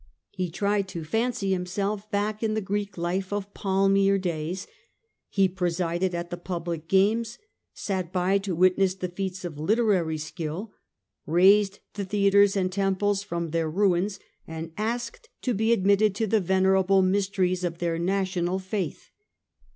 He 0.31 0.49
tried 0.49 0.87
to 0.87 1.03
fancy 1.03 1.51
himself 1.51 2.09
back 2.09 2.41
in 2.41 2.55
the 2.55 2.59
Greek 2.61 2.97
life 2.97 3.31
of 3.31 3.53
palmier 3.53 4.17
days; 4.17 4.63
and 4.65 4.69
in 4.71 4.73
he 5.29 5.47
presided 5.47 6.15
at 6.15 6.31
the 6.31 6.37
public 6.37 6.87
games, 6.87 7.37
sat 7.75 8.11
by 8.11 8.39
to 8.39 8.53
roore*than 8.55 8.61
witness 8.61 8.95
the 8.95 9.09
feats 9.09 9.45
of 9.45 9.59
literary 9.59 10.17
skill, 10.17 10.71
raised 11.27 11.81
the 11.93 12.01
all, 12.01 12.09
theatres 12.09 12.55
and 12.57 12.71
temples 12.71 13.21
from 13.21 13.51
their 13.51 13.69
ruins, 13.69 14.19
and 14.47 14.71
asked 14.75 15.29
to 15.43 15.53
be 15.53 15.71
admitted 15.71 16.15
to 16.15 16.25
the 16.25 16.41
venerable 16.41 17.03
mysteries 17.03 17.63
of 17.63 17.77
their 17.77 17.99
national 17.99 18.57
faith. 18.57 19.11